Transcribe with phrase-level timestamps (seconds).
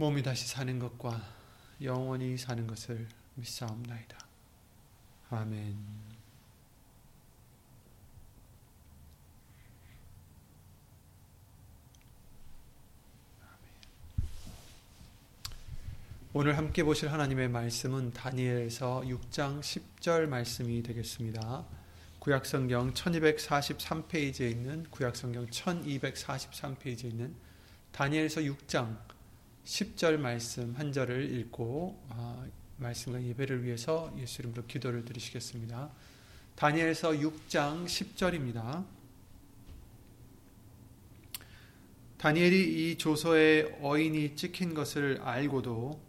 [0.00, 1.22] 몸이 다시 사는 것과
[1.82, 4.18] 영원히 사는 것을 믿사옵나이다.
[5.28, 5.76] 아멘.
[16.32, 21.66] 오늘 함께 보실 하나님의 말씀은 다니엘서 6장 10절 말씀이 되겠습니다.
[22.20, 27.36] 구약성경 1243페이지에 있는 구약성경 1243페이지에 있는
[27.92, 29.19] 다니엘서 6장
[29.64, 32.46] 10절 말씀 한 절을 읽고 아,
[32.78, 35.90] 말씀과 예배를 위해서 예수 이름으로 기도를 드리시겠습니다.
[36.56, 38.84] 다니엘서 6장 10절입니다.
[42.18, 46.00] 다니엘이 이 조서에 어인이 찍힌 것을 알고도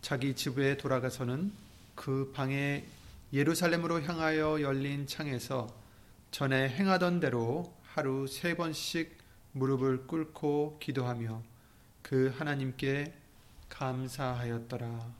[0.00, 1.52] 자기 집에 돌아가서는
[1.94, 2.84] 그 방에
[3.32, 5.72] 예루살렘으로 향하여 열린 창에서
[6.30, 9.16] 전에 행하던 대로 하루 세 번씩
[9.52, 11.42] 무릎을 꿇고 기도하며
[12.02, 13.12] 그 하나님께
[13.68, 15.14] 감사하였더라.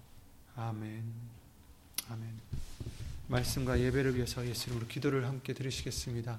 [0.56, 1.04] 아멘.
[2.08, 2.41] 아멘.
[3.28, 6.38] 말씀과 예배를 위해서 예수 이름으로 기도를 함께 드리시겠습니다.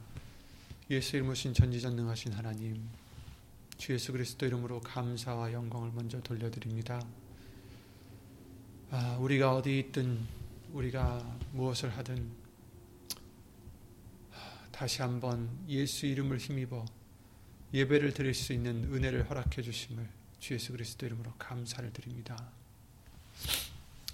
[0.90, 2.85] 예수 이름으로 신 전지전능하신 하나님,
[3.78, 7.01] 주 예수 그리스도 이름으로 감사와 영광을 먼저 돌려드립니다.
[8.91, 10.19] 아, 우리가 어디 있든
[10.74, 12.30] 우리가 무엇을 하든
[14.72, 16.84] 다시 한번 예수 이름을 힘입어
[17.74, 22.35] 예배를 드릴 수 있는 은혜를 허락해 주심을 주 예수 그리스도 이름으로 감사를 드립니다.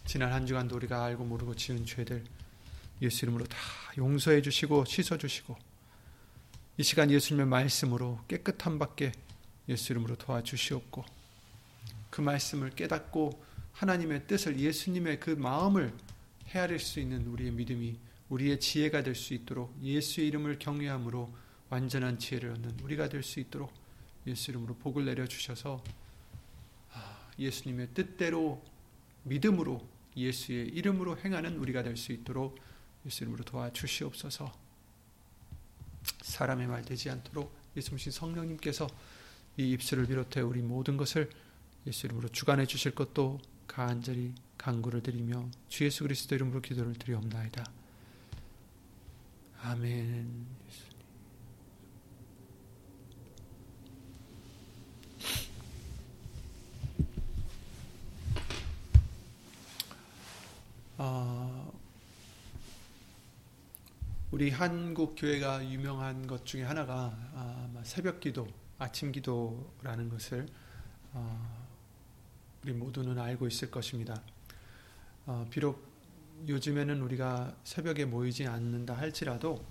[0.06, 2.22] 지난 한 주간도 우리가 알고 모르고 지은 죄들
[3.02, 3.58] 예수 이름으로 다
[3.98, 5.58] 용서해 주시고 씻어 주시고
[6.78, 9.14] 이 시간 예수님의 말씀으로 깨끗한 밖에
[9.70, 11.06] 예수 이름으로 도와주시옵고
[12.10, 15.94] 그 말씀을 깨닫고 하나님의 뜻을 예수님의 그 마음을
[16.48, 21.34] 헤아릴 수 있는 우리의 믿음이 우리의 지혜가 될 수 있도록 예수의 이름을 경외함으로
[21.70, 23.72] 완전한 지혜를 얻는 우리가 될 수 있도록
[24.26, 25.82] 예수 이름으로 복을 내려 주셔서
[27.40, 28.64] 예수님의 뜻대로
[29.24, 32.58] 믿음으로 예수의 이름으로 행하는 우리가 될 수 있도록
[33.06, 34.52] 예수 이름으로 도와주시옵소서.
[36.22, 38.88] 사람의 말 되지 않도록 예수님 성령님께서
[39.58, 41.30] 이 입술을 비롯해 우리 모든 것을
[41.86, 47.64] 예수 이름으로 주관해 주실 것도 간절히 간구를 드리며 주 예수 그리스도 이름으로 기도를 드리옵나이다.
[49.62, 50.46] 아멘.
[61.00, 61.80] 어,
[64.32, 68.48] 우리 한국 교회가 유명한 것 중에 하나가 아, 새벽 기도,
[68.80, 70.48] 아침 기도라는 것을
[71.14, 71.68] 어,
[72.64, 74.20] 우리 모두는 알고 있을 것입니다.
[75.28, 75.86] 어, 비록
[76.48, 79.64] 요즘에는 우리가 새벽에 모이지 않는다 할지라도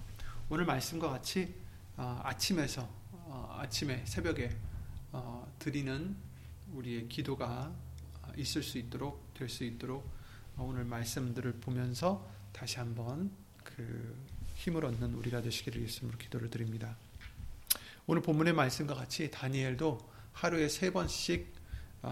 [0.48, 1.56] 오늘 말씀과 같이
[1.96, 4.56] 어, 아침에서 어, 아침에 새벽에
[5.10, 6.16] 어, 드리는
[6.72, 7.74] 우리의 기도가
[8.36, 10.15] 있을 수 있도록 될 수 있도록
[10.58, 13.30] 오늘 말씀들을 보면서 다시 한번
[13.62, 14.16] 그
[14.54, 16.96] 힘을 얻는 우리가 되시기를 예수님으로 기도를 드립니다.
[18.06, 19.98] 오늘 본문의 말씀과 같이 다니엘도
[20.32, 21.52] 하루에 세 번씩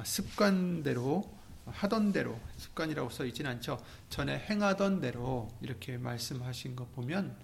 [0.04, 1.32] 습관대로
[1.66, 3.82] 하던 대로 습관이라고 써 있지는 않죠.
[4.10, 7.34] 전에 행하던 대로 이렇게 말씀하신 거 보면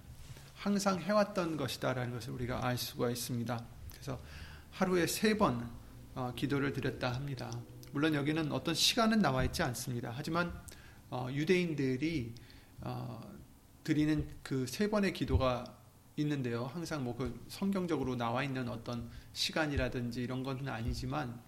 [0.53, 3.65] 항상 해왔던 것이다라는 것을 우리가 알 수가 있습니다.
[3.91, 4.21] 그래서
[4.69, 5.67] 하루에 세번
[6.13, 7.51] 어, 기도를 드렸다 합니다.
[7.91, 10.13] 물론 여기는 어떤 시간은 나와 있지 않습니다.
[10.15, 10.53] 하지만
[11.11, 12.33] 어, 유대인들이
[12.81, 13.21] 어,
[13.83, 15.65] 드리는 그 세 번의 기도가
[16.17, 16.65] 있는데요.
[16.65, 21.39] 항상 뭐 그 성경적으로 나와 있는 어떤 시간이라든지 이런 건 아니지만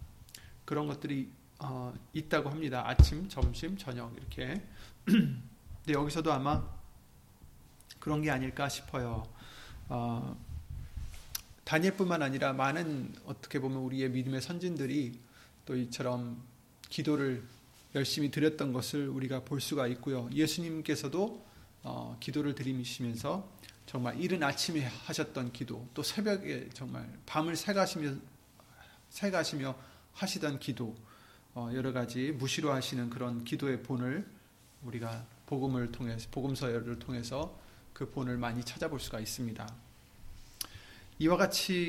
[0.65, 1.29] 그런 것들이
[1.59, 2.83] 어, 있다고 합니다.
[2.87, 4.61] 아침, 점심, 저녁 이렇게.
[5.05, 6.61] 근데 여기서도 아마
[7.99, 9.23] 그런 게 아닐까 싶어요.
[9.87, 10.37] 어,
[11.63, 15.19] 다니엘뿐만 아니라 많은 어떻게 보면 우리의 믿음의 선진들이
[15.65, 16.43] 또 이처럼
[16.89, 17.43] 기도를
[17.95, 20.29] 열심히 드렸던 것을 우리가 볼 수가 있고요.
[20.31, 21.45] 예수님께서도
[21.83, 23.51] 어, 기도를 드리시면서
[23.85, 28.15] 정말 이른 아침에 하셨던 기도, 또 새벽에 정말 밤을 새가시며
[29.09, 29.75] 새가시며
[30.13, 30.95] 하시던 기도,
[31.53, 34.25] 어, 여러 가지 무시로 하시는 그런 기도의 본을
[34.83, 37.59] 우리가 복음을 통해서 복음서를 통해서
[37.93, 39.67] 그 본을 많이 찾아볼 수가 있습니다.
[41.19, 41.87] 이와 같이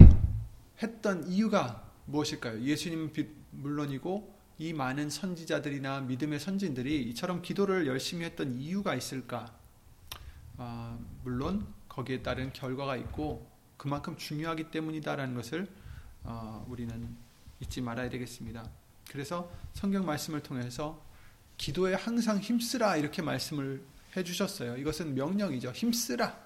[0.83, 2.61] 했던 이유가 무엇일까요?
[2.61, 3.12] 예수님
[3.53, 9.53] 물론이고 이 많은 선지자들이나 믿음의 선진들이 이처럼 기도를 열심히 했던 이유가 있을까?
[10.56, 15.69] 아, 물론 거기에 따른 결과가 있고 그만큼 중요하기 때문이다라는 것을
[16.23, 17.17] 어, 우리는
[17.61, 18.69] 잊지 말아야 되겠습니다.
[19.11, 21.03] 그래서 성경 말씀을 통해서
[21.56, 23.83] 기도에 항상 힘쓰라 이렇게 말씀을
[24.17, 24.77] 해주셨어요.
[24.77, 25.73] 이것은 명령이죠.
[25.73, 26.45] 힘쓰라.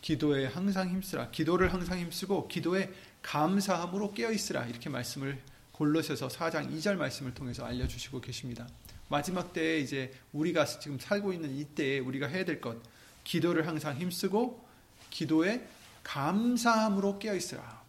[0.00, 1.30] 기도에 항상 힘쓰라.
[1.30, 2.92] 기도를 항상 힘쓰고 기도에
[3.22, 4.66] 감사함으로 깨어 있으라.
[4.66, 5.40] 이렇게 말씀을
[5.80, 8.68] 골로새서 4장 2절 말씀을 통해서 알려주시고 계십니다.
[9.08, 12.76] 마지막 때에 이제 우리가 지금 살고 있는 이때에 우리가 해야 될 것,
[13.24, 14.62] 기도를 항상 힘쓰고
[15.08, 15.66] 기도에
[16.02, 17.80] 감사함으로 깨어 있으라.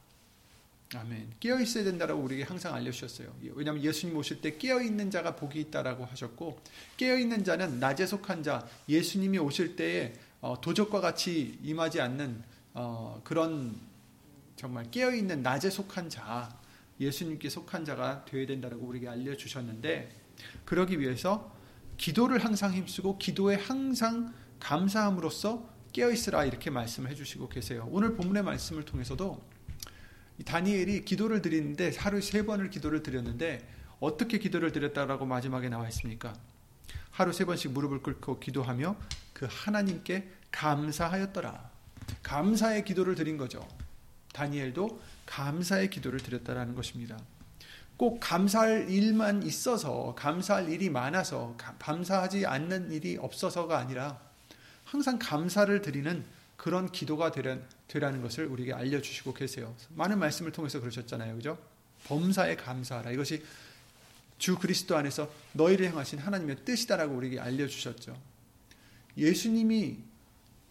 [0.95, 1.33] 아멘.
[1.41, 3.27] 깨어 있어야 된다라고 우리에게 항상 알려주셨어요.
[3.55, 6.61] 왜냐하면 예수님 오실 때 깨어 있는 자가 복이 있다라고 하셨고
[6.95, 12.41] 깨어 있는 자는 낮에 속한 자, 예수님이 오실 때에 어, 도적과 같이 임하지 않는
[12.73, 13.75] 어, 그런
[14.55, 16.60] 정말 깨어 있는 낮에 속한 자,
[17.01, 20.09] 예수님께 속한 자가 되어야 된다라고 우리에게 알려주셨는데
[20.65, 21.53] 그러기 위해서
[21.97, 27.87] 기도를 항상 힘쓰고 기도에 항상 감사함으로써 깨어 있으라 이렇게 말씀을 해주시고 계세요.
[27.91, 29.43] 오늘 본문의 말씀을 통해서도
[30.45, 33.67] 다니엘이 기도를 드리는데 하루 세 번을 기도를 드렸는데
[33.99, 36.33] 어떻게 기도를 드렸다라고 마지막에 나와 있습니까?
[37.11, 38.95] 하루 세 번씩 무릎을 꿇고 기도하며
[39.33, 41.69] 그 하나님께 감사하였더라.
[42.23, 43.67] 감사의 기도를 드린 거죠.
[44.33, 47.17] 다니엘도 감사의 기도를 드렸다라는 것입니다.
[47.97, 54.19] 꼭 감사할 일만 있어서 감사할 일이 많아서 감사하지 않는 일이 없어서가 아니라
[54.85, 56.25] 항상 감사를 드리는
[56.57, 59.75] 그런 기도가 되라는 것을 우리에게 알려주시고 계세요.
[59.95, 61.35] 많은 말씀을 통해서 그러셨잖아요.
[61.35, 61.57] 그죠?
[62.05, 63.11] 범사에 감사하라.
[63.11, 63.43] 이것이
[64.37, 68.17] 주 그리스도 안에서 너희를 향하신 하나님의 뜻이다라고 우리에게 알려주셨죠.
[69.17, 69.97] 예수님이,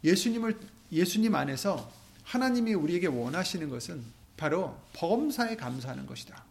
[0.03, 0.59] 예수님을,
[0.91, 1.93] 예수님 안에서
[2.31, 4.05] 하나님이 우리에게 원하시는 것은
[4.37, 6.45] 바로 범사에 감사하는 것이다.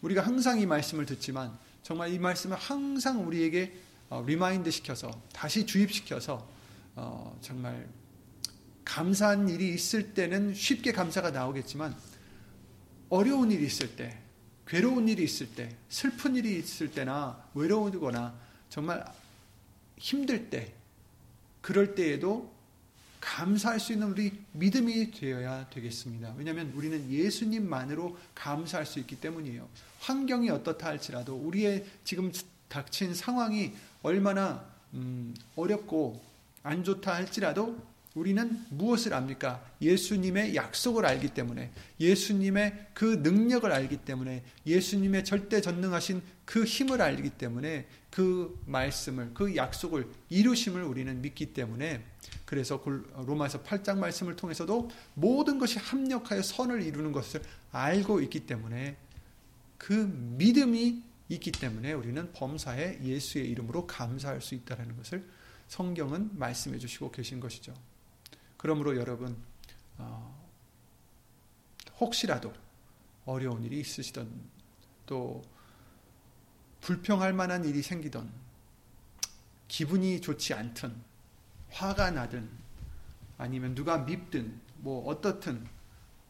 [0.00, 1.52] 우리가 항상 이 말씀을 듣지만
[1.82, 3.76] 정말 이 말씀을 항상 우리에게
[4.08, 6.48] 어, remind 시켜서 다시 주입시켜서
[6.96, 7.86] 어, 정말
[8.86, 11.94] 감사한 일이 있을 때는 쉽게 감사가 나오겠지만
[13.10, 14.18] 어려운 일이 있을 때,
[14.66, 18.34] 괴로운 일이 있을 때, 슬픈 일이 있을 때나 외로우거나
[18.70, 19.04] 정말
[19.98, 20.72] 힘들 때,
[21.60, 22.50] 그럴 때에도
[23.20, 26.34] 감사할 수 있는 우리 믿음이 되어야 되겠습니다.
[26.36, 29.68] 왜냐하면 우리는 예수님만으로 감사할 수 있기 때문이에요.
[30.00, 32.32] 환경이 어떻다 할지라도 우리의 지금
[32.68, 33.72] 닥친 상황이
[34.02, 34.64] 얼마나
[34.94, 36.20] 음, 어렵고
[36.62, 39.64] 안 좋다 할지라도 우리는 무엇을 압니까?
[39.80, 41.70] 예수님의 약속을 알기 때문에,
[42.00, 49.54] 예수님의 그 능력을 알기 때문에, 예수님의 절대 전능하신 그 힘을 알기 때문에, 그 말씀을, 그
[49.54, 52.04] 약속을 이루심을 우리는 믿기 때문에,
[52.44, 52.82] 그래서
[53.14, 58.96] 로마서 8장 말씀을 통해서도 모든 것이 합력하여 선을 이루는 것을 알고 있기 때문에,
[59.78, 65.26] 그 믿음이 있기 때문에 우리는 범사에 예수의 이름으로 감사할 수 있다는 것을
[65.68, 67.72] 성경은 말씀해 주시고 계신 것이죠.
[68.56, 69.36] 그러므로 여러분
[69.96, 70.50] 어,
[72.00, 72.52] 혹시라도
[73.24, 74.28] 어려운 일이 있으시던
[75.06, 75.42] 또
[76.80, 78.30] 불평할 만한 일이 생기던
[79.68, 81.09] 기분이 좋지 않든
[81.70, 82.48] 화가 나든
[83.38, 85.66] 아니면 누가 밉든 뭐 어떻든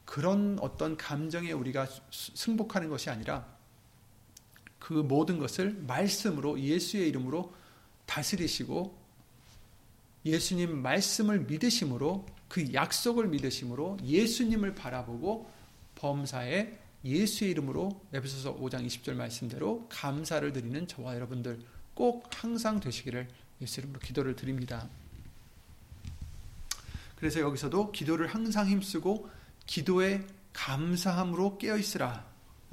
[0.04, 3.47] 그런 어떤 감정에 우리가 승복하는 것이 아니라
[4.78, 7.54] 그 모든 것을 말씀으로 예수의 이름으로
[8.06, 8.99] 다스리시고
[10.25, 15.49] 예수님 말씀을 믿으심으로 그 약속을 믿으심으로 예수님을 바라보고
[15.94, 21.61] 범사에 예수의 이름으로 에베소서 5장 20절 말씀대로 감사를 드리는 저와 여러분들
[21.94, 23.28] 꼭 항상 되시기를
[23.61, 24.88] 예수 이름으로 기도를 드립니다.
[27.21, 29.29] 그래서 여기서도 기도를 항상 힘쓰고
[29.67, 32.27] 기도에 감사함으로 깨어 있으라.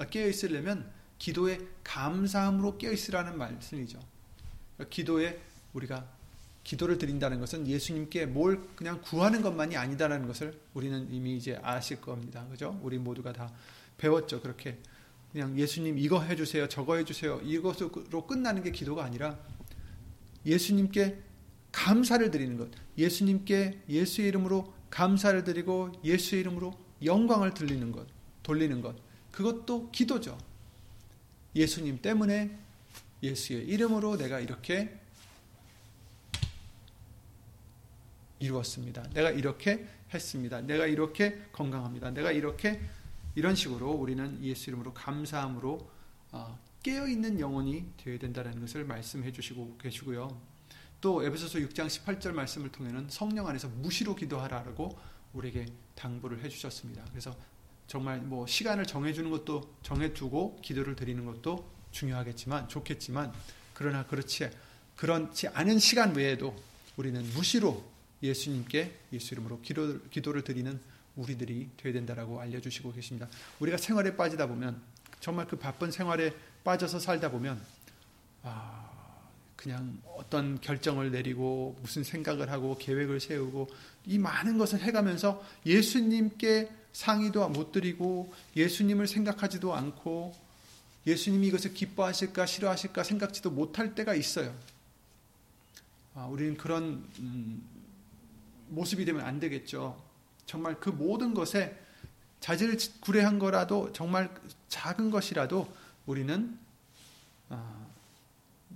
[0.10, 0.90] 깨어 있으려면
[1.20, 4.00] 기도에 감사함으로 깨어 있으라는 말씀이죠.
[4.90, 5.42] 기도에
[5.74, 6.08] 우리가
[6.64, 12.46] 기도를 드린다는 것은 예수님께 뭘 그냥 구하는 것만이 아니다라는 것을 우리는 이미 이제 아실 겁니다.
[12.50, 12.80] 그죠?
[12.82, 13.52] 우리 모두가 다
[13.98, 14.42] 배웠죠.
[14.42, 14.78] 그렇게
[15.32, 17.42] 그냥 예수님 이거 해주세요, 저거 해주세요.
[17.44, 19.38] 이것으로 끝나는 게 기도가 아니라
[20.46, 21.27] 예수님께
[21.78, 28.08] 감사를 드리는 것, 예수님께 예수의 이름으로 감사를 드리고 예수의 이름으로 영광을 들리는 것,
[28.42, 28.96] 돌리는 것,
[29.32, 30.40] 그것도 기도죠.
[31.56, 32.58] 예수님 때문에
[33.22, 35.00] 예수의 이름으로 내가 이렇게
[38.40, 39.10] 이루었습니다.
[39.14, 40.62] 내가 이렇게 했습니다.
[40.62, 42.10] 내가 이렇게 건강합니다.
[42.10, 42.82] 내가 이렇게
[43.36, 45.92] 이런 식으로 우리는 예수 이름으로 감사함으로
[46.32, 50.57] 어, 깨어 있는 영혼이 되어야 된다는 것을 말씀해 주시고 계시고요.
[51.02, 54.98] 또 에베소서 6장 18절 말씀을 통해는 성령 안에서 무시로 기도하라고
[55.34, 57.04] 우리에게 당부를 해 주셨습니다.
[57.10, 57.36] 그래서
[57.88, 63.34] 정말 뭐 시간을 정해 주는 것도 정해 두고 기도를 드리는 것도 중요하겠지만 좋겠지만
[63.74, 64.50] 그러나 그렇지
[64.96, 66.56] 그렇지 않은 시간 외에도
[66.98, 67.84] 우리는 무시로
[68.24, 70.80] 예수님께 예수 이름으로 기도, 기도를 드리는
[71.16, 73.28] 우리들이 되어야 된다라고 알려주시고 계십니다.
[73.60, 74.82] 우리가 생활에 빠지다 보면
[75.20, 77.62] 정말 그 바쁜 생활에 빠져서 살다 보면
[78.44, 78.87] 아,
[79.58, 83.68] 그냥 어떤 결정을 내리고 무슨 생각을 하고 계획을 세우고
[84.06, 90.34] 이 많은 것을 해가면서 예수님께 상의도 못 드리고 예수님을 생각하지도 않고
[91.06, 94.56] 예수님이 이것을 기뻐하실까 싫어하실까 생각지도 못할 때가 있어요.
[96.14, 97.64] 아, 우리는 그런 음,
[98.70, 100.02] 모습이 되면 안 되겠죠.
[100.46, 101.78] 정말 그 모든 것에
[102.40, 104.30] 자질 구레한 거라도 정말
[104.70, 105.68] 작은 것이라도
[106.06, 106.58] 우리는
[107.50, 107.87] 아,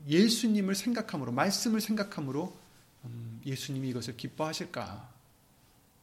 [0.07, 2.57] 예수님을 생각함으로 말씀을 생각함으로
[3.05, 5.09] 음, 예수님이 이것을 기뻐하실까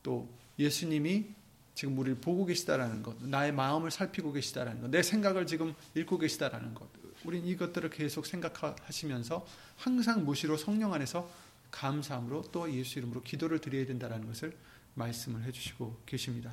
[0.03, 0.29] 또
[0.59, 1.27] 예수님이
[1.75, 6.75] 지금 우리를 보고 계시다라는 것, 나의 마음을 살피고 계시다라는 것, 내 생각을 지금 읽고 계시다라는
[6.75, 6.89] 것,
[7.25, 11.31] 우린 이것들을 계속 생각하시면서 항상 무시로 성령 안에서
[11.71, 14.57] 감사함으로 또 예수 이름으로 기도를 드려야 된다는 것을
[14.95, 16.53] 말씀을 해주시고 계십니다.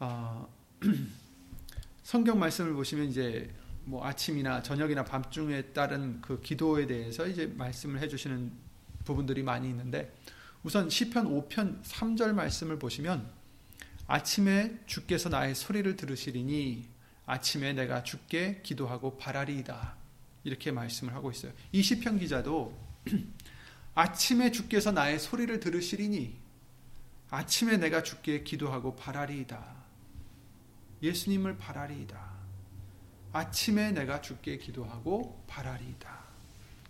[0.00, 0.46] 아,
[2.02, 3.48] 성경 말씀을 보시면 이제
[3.84, 8.52] 뭐 아침이나 저녁이나 밤중에 따른 그 기도에 대해서 이제 말씀을 해주시는
[9.04, 10.14] 부분들이 많이 있는데
[10.62, 13.28] 우선 시편 5편 3절 말씀을 보시면
[14.06, 16.88] 아침에 주께서 나의 소리를 들으시리니
[17.26, 19.96] 아침에 내가 주께 기도하고 바라리이다.
[20.44, 21.52] 이렇게 말씀을 하고 있어요.
[21.70, 22.76] 이 시편 기자도
[23.94, 26.36] 아침에 주께서 나의 소리를 들으시리니
[27.30, 29.82] 아침에 내가 주께 기도하고 바라리이다.
[31.02, 32.31] 예수님을 바라리이다.
[33.32, 36.22] 아침에 내가 주께 기도하고 바라리이다.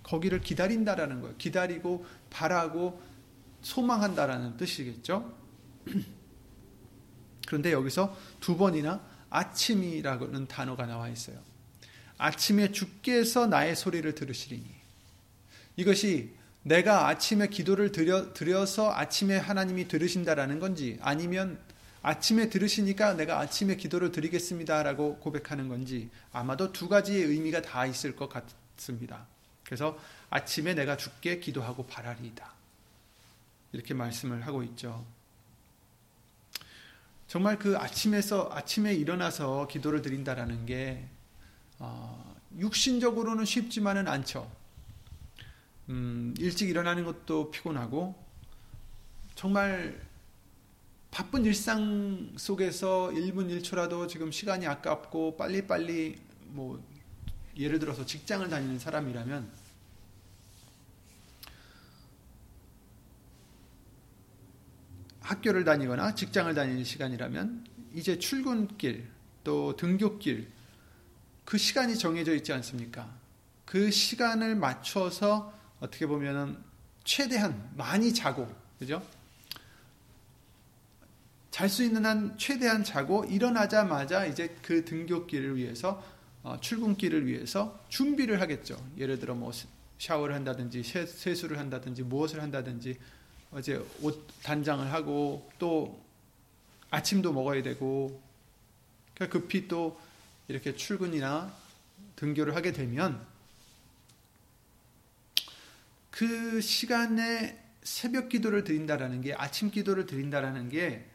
[0.02, 1.36] 거기를 기다린다라는 거예요.
[1.36, 3.00] 기다리고 바라고
[3.62, 5.32] 소망한다라는 뜻이겠죠.
[7.46, 11.38] 그런데 여기서 두 번이나 아침이라는 단어가 나와 있어요.
[12.18, 14.66] 아침에 주께서 나의 소리를 들으시리니.
[15.76, 21.58] 이것이 내가 아침에 기도를 드려, 드려서 아침에 하나님이 들으신다라는 건지 아니면
[22.02, 28.28] 아침에 들으시니까 내가 아침에 기도를 드리겠습니다라고 고백하는 건지 아마도 두 가지의 의미가 다 있을 것
[28.28, 29.26] 같습니다.
[29.64, 32.52] 그래서 아침에 내가 주께 기도하고 바라리이다.
[33.72, 35.04] 이렇게 말씀을 하고 있죠.
[37.28, 41.08] 정말 그 아침에서 아침에 일어나서 기도를 드린다라는 게
[41.78, 44.50] 어, 육신적으로는 쉽지만은 않죠.
[45.88, 48.14] 음, 일찍 일어나는 것도 피곤하고
[49.34, 49.98] 정말
[51.12, 56.82] 바쁜 일상 속에서 1분 1초라도 지금 시간이 아깝고 빨리빨리 뭐
[57.54, 59.50] 예를 들어서 직장을 다니는 사람이라면
[65.20, 69.06] 학교를 다니거나 직장을 다니는 시간이라면 이제 출근길
[69.44, 70.50] 또 등교길
[71.44, 73.14] 그 시간이 정해져 있지 않습니까?
[73.66, 76.56] 그 시간을 맞춰서 어떻게 보면은
[77.04, 79.06] 최대한 많이 자고 그죠?
[81.52, 86.02] 잘 수 있는 한 최대한 자고 일어나자마자 이제 그 등교길을 위해서
[86.42, 88.82] 어, 출근길을 위해서 준비를 하겠죠.
[88.96, 89.52] 예를 들어 뭐
[89.98, 92.98] 샤워를 한다든지 세수를 한다든지 무엇을 한다든지
[93.52, 96.02] 어제 옷 단장을 하고 또
[96.90, 98.20] 아침도 먹어야 되고
[99.14, 100.00] 그러니까 급히 또
[100.48, 101.54] 이렇게 출근이나
[102.16, 103.24] 등교를 하게 되면
[106.10, 111.11] 그 시간에 새벽 기도를 드린다라는 게 아침 기도를 드린다라는 게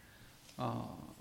[0.57, 1.15] 어,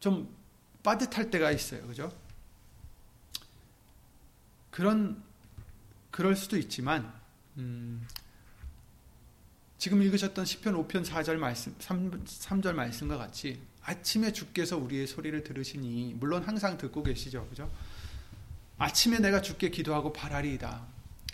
[0.00, 0.34] 좀
[0.82, 2.12] 빠듯할 때가 있어요, 그죠?
[4.70, 5.22] 그런
[6.10, 7.12] 그럴 수도 있지만
[7.56, 8.06] 음,
[9.78, 16.14] 지금 읽으셨던 시편 5편 4절 말씀, 3, 3절 말씀과 같이 아침에 주께서 우리의 소리를 들으시니
[16.18, 17.46] 물론 항상 듣고 계시죠.
[17.48, 17.70] 그죠?
[18.78, 20.86] 아침에 내가 주께 기도하고 바라리이다.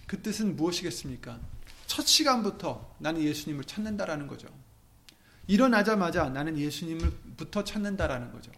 [0.07, 1.41] 그 뜻은 무엇이겠습니까?
[1.87, 4.49] 첫 시간부터 나는 예수님을 찾는다라는 거죠.
[5.47, 8.51] 일어나자마자 나는 예수님을부터 찾는다라는 거죠.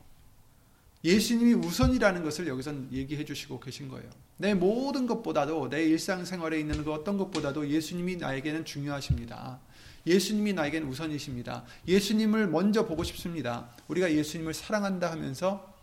[1.05, 4.09] 예수님이 우선이라는 것을 여기서 얘기해 주시고 계신 거예요.
[4.39, 9.61] 내 모든 것보다도 내 일상생활에 있는 그 어떤 것보다도 예수님이 나에게는 중요하십니다.
[10.07, 11.65] 예수님이 나에게는 우선이십니다.
[11.87, 13.69] 예수님을 먼저 보고 싶습니다.
[13.89, 15.75] 우리가 예수님을 사랑한다 하면서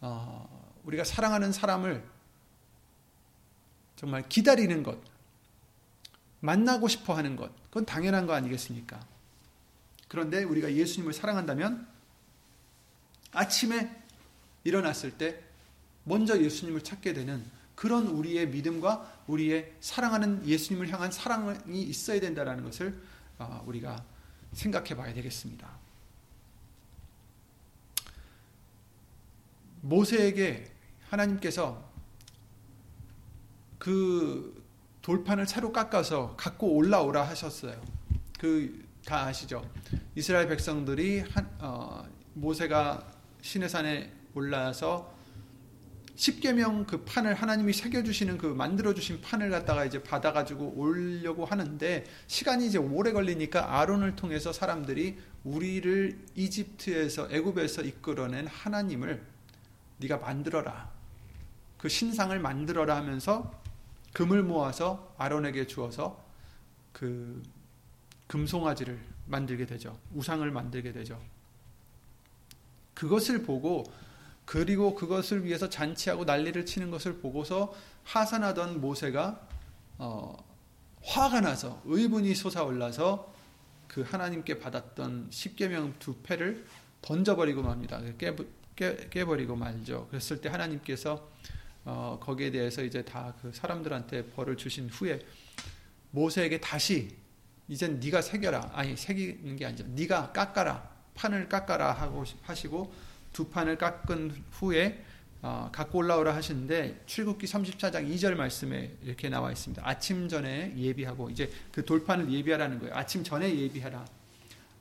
[0.00, 2.04] 어, 우리가 사랑하는 사람을
[3.96, 4.98] 정말 기다리는 것,
[6.40, 9.00] 만나고 싶어 하는 것, 그건 당연한 거 아니겠습니까?
[10.08, 11.86] 그런데 우리가 예수님을 사랑한다면
[13.32, 13.90] 아침에
[14.64, 15.42] 일어났을 때
[16.04, 22.98] 먼저 예수님을 찾게 되는 그런 우리의 믿음과 우리의 사랑하는 예수님을 향한 사랑이 있어야 된다는 것을
[23.38, 24.02] 어, 우리가
[24.54, 25.68] 생각해 봐야 되겠습니다.
[29.82, 30.72] 모세에게
[31.10, 31.84] 하나님께서
[33.78, 34.55] 그
[35.06, 37.80] 돌판을 차로 깎아서 갖고 올라오라 하셨어요.
[38.38, 39.64] 그 다 아시죠?
[40.16, 43.06] 이스라엘 백성들이 한, 어, 모세가
[43.40, 45.14] 시내산에 올라서
[46.16, 51.44] 십계명 그 판을 하나님이 새겨 주시는 그 만들어 주신 판을 갖다가 이제 받아 가지고 오려고
[51.44, 59.24] 하는데 시간이 이제 오래 걸리니까 아론을 통해서 사람들이 우리를 이집트에서 애굽에서 이끌어낸 하나님을
[59.98, 60.90] 네가 만들어라.
[61.78, 63.54] 그 신상을 만들어라 하면서
[64.16, 66.24] 금을 모아서 아론에게 주어서
[66.90, 67.42] 그
[68.28, 69.98] 금송아지를 만들게 되죠.
[70.14, 71.20] 우상을 만들게 되죠.
[72.94, 73.84] 그것을 보고
[74.46, 79.38] 그리고 그것을 위해서 잔치하고 난리를 치는 것을 보고서 하산하던 모세가
[79.98, 80.34] 어,
[81.02, 83.30] 화가 나서 의분이 솟아올라서
[83.86, 86.64] 그 하나님께 받았던 십계명 두 패를
[87.02, 88.00] 던져버리고 맙니다.
[88.16, 88.34] 깨,
[88.76, 90.06] 깨, 깨버리고 말죠.
[90.08, 91.28] 그랬을 때 하나님께서
[91.86, 95.20] 어, 거기에 대해서 이제 다 그 사람들한테 벌을 주신 후에
[96.10, 97.08] 모세에게 다시
[97.68, 99.84] 이젠 네가 새겨라 아니 새기는 게 아니죠.
[99.88, 102.92] 네가 깎아라 판을 깎아라 하고 하시고
[103.32, 105.04] 두 판을 깎은 후에
[105.42, 109.82] 어, 갖고 올라오라 하시는데 출국기 34장 2절 말씀에 이렇게 나와 있습니다.
[109.86, 112.94] 아침 전에 예비하고 이제 그 돌판을 예비하라는 거예요.
[112.94, 114.04] 아침 전에 예비하라.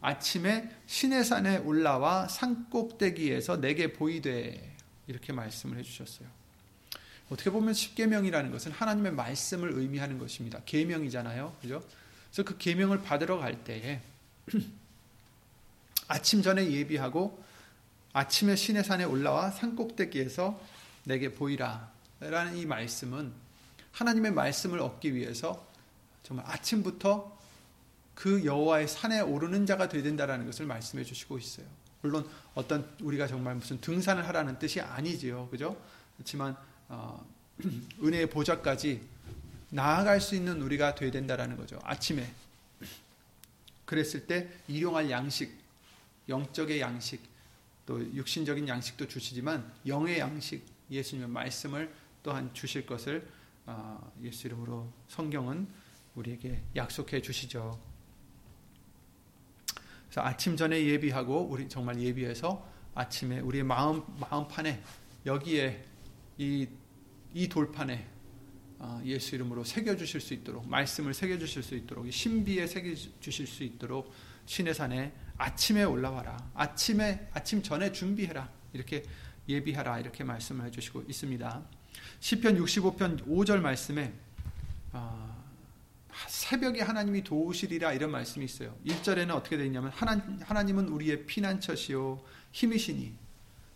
[0.02, 4.76] 아침에 시내산에 올라와 산 꼭대기에서 내게 보이되
[5.08, 6.45] 이렇게 말씀을 해주셨어요.
[7.30, 10.62] 어떻게 보면 십계명이라는 것은 하나님의 말씀을 의미하는 것입니다.
[10.66, 11.84] 계명이잖아요, 그죠?
[12.32, 14.02] 그래서 그 계명을 받으러 갈 때에
[16.08, 17.44] 아침 전에 예비하고
[18.14, 20.60] 아침에 시내산에 올라와 산꼭대기에서
[21.06, 21.92] 내게 보이라.
[22.20, 23.34] 라는 이 말씀은
[23.92, 25.68] 하나님의 말씀을 얻기 위해서
[26.24, 27.36] 정말 아침부터
[28.14, 31.66] 그 여호와의 산에 오르는 자가 되야 된다라는 것을 말씀해 주시고 있어요.
[32.02, 35.50] 물론 어떤 우리가 정말 무슨 등산을 하라는 뜻이 아니지요.
[35.50, 35.76] 그죠?
[36.16, 36.56] 그렇지만
[36.90, 37.26] 어,
[38.04, 39.02] 은혜의 보좌까지
[39.70, 41.80] 나아갈 수 있는 우리가 되야 된다라는 거죠.
[41.84, 42.32] 아침에
[43.86, 45.54] 그랬을 때 일용할 양식,
[46.28, 47.22] 영적의 양식,
[47.86, 51.94] 또 육신적인 양식도 주시지만 영의 양식 예수님의 말씀을
[52.24, 53.28] 또한 주실 것을
[53.68, 55.68] 어, 예수 이름으로 성경은
[56.16, 57.80] 우리에게 약속해 주시죠.
[60.06, 64.82] 그래서 아침 전에 예비하고 우리 정말 예비해서 아침에 우리의 마음 마음판에
[65.26, 65.84] 여기에
[66.38, 66.68] 이,
[67.34, 68.08] 이 돌판에
[68.78, 73.48] 어, 예수 이름으로 새겨 주실 수 있도록 말씀을 새겨 주실 수 있도록 신비에 새겨 주실
[73.48, 74.14] 수 있도록
[74.46, 76.52] 신의 산에 아침에 올라와라.
[76.54, 78.50] 아침에 아침 전에 준비해라.
[78.74, 79.04] 이렇게
[79.48, 80.00] 예비하라.
[80.00, 81.64] 이렇게 말씀을 해 주시고 있습니다.
[82.20, 84.14] 시편 65편 5절 말씀에
[84.92, 85.46] 어,
[86.28, 88.78] 새벽에 하나님이 도우시리라 이런 말씀이 있어요.
[88.86, 93.25] 1절에는 어떻게 되어 있냐면 하나, 하나님은 우리의 피난처시요 힘이시니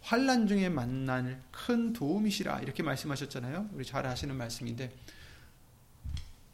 [0.02, 3.70] 환란 중에 만날 큰 도움이시라 이렇게 말씀하셨잖아요.
[3.74, 4.94] 우리 잘 아시는 말씀인데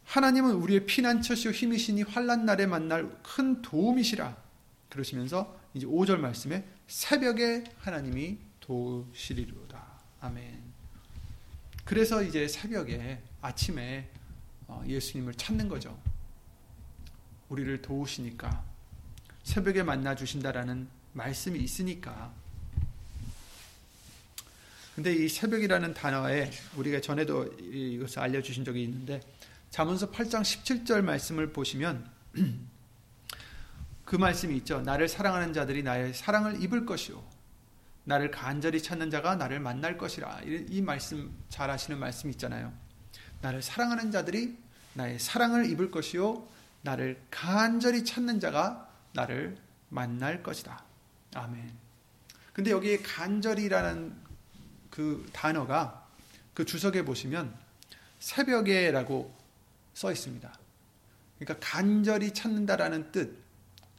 [0.06, 4.36] 하나님은 우리의 피난처시요 힘이시니 환란 날에 만날 큰 도움이시라.
[4.90, 9.84] 그러시면서 이제 5절 말씀에 새벽에 하나님이 도우시리로다.
[10.22, 10.62] 아멘.
[11.84, 14.10] 그래서 이제 새벽에 아침에
[14.68, 16.00] 어, 예수님을 찾는 거죠.
[17.50, 18.64] 우리를 도우시니까
[19.44, 22.34] 새벽에 만나 주신다라는 말씀이 있으니까.
[24.96, 29.20] 근데 이 새벽이라는 단어에 우리가 전에도 이것을 알려주신 적이 있는데
[29.70, 32.10] 잠언서 8장 17절 말씀을 보시면
[34.06, 34.82] 그 말씀이 있죠.
[34.82, 37.22] 나를 사랑하는 자들이 나의 사랑을 입을 것이요.
[38.06, 40.42] 나를 간절히 찾는 자가 나를 만날 것이라.
[40.46, 42.72] 이 말씀 잘 아시는 말씀 있잖아요.
[43.42, 44.58] 나를 사랑하는 자들이
[44.94, 46.48] 나의 사랑을 입을 것이요.
[46.84, 49.58] 나를 간절히 찾는 자가 나를
[49.90, 50.86] 만날 것이다.
[51.34, 51.74] 아멘.
[52.54, 54.25] 근데 여기에 간절이라는
[54.96, 56.08] 그 단어가
[56.54, 57.54] 그 주석에 보시면
[58.20, 59.36] 새벽에라고
[59.94, 60.58] 써 있습니다.
[61.38, 63.38] 그러니까 간절히 찾는다라는 뜻,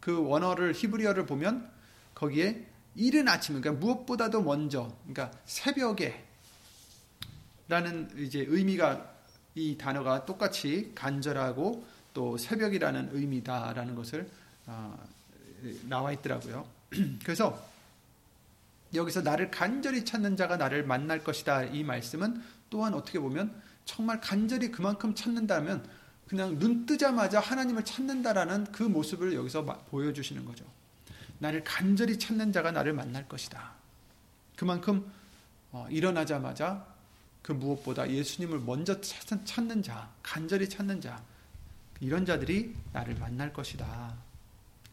[0.00, 1.70] 그 원어를 히브리어를 보면
[2.14, 6.24] 거기에 이른 아침, 그러니까 무엇보다도 먼저, 그러니까 새벽에
[7.68, 9.14] 라는 이제 의미가
[9.54, 14.30] 이 단어가 똑같이 간절하고 또 새벽이라는 의미다라는 것을
[14.66, 14.96] 어,
[15.82, 16.66] 나와 있더라고요.
[17.22, 17.62] 그래서
[18.94, 21.64] 여기서 나를 간절히 찾는 자가 나를 만날 것이다.
[21.64, 25.86] 이 말씀은 또한 어떻게 보면 정말 간절히 그만큼 찾는다면
[26.26, 30.64] 그냥 눈 뜨자마자 하나님을 찾는다라는 그 모습을 여기서 보여주시는 거죠.
[31.38, 33.72] 나를 간절히 찾는 자가 나를 만날 것이다.
[34.56, 35.10] 그만큼
[35.70, 36.86] 어, 일어나자마자
[37.42, 41.22] 그 무엇보다 예수님을 먼저 찾는 자, 간절히 찾는 자,
[42.00, 44.16] 이런 자들이 나를 만날 것이다.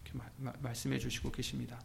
[0.06, 0.20] 이렇게
[0.60, 1.80] 말씀해 주시고 계십니다.